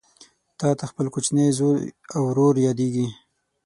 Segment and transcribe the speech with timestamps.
[0.59, 1.75] تاته خپل کوچنی زوی
[2.15, 3.07] او ورور یادیږي